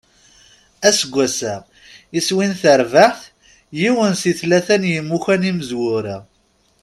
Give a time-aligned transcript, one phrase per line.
[0.87, 1.55] Aseggas-a,
[2.19, 3.19] iswi n terbaεt:
[3.79, 6.17] yiwen si tlata n yimukan imezwura.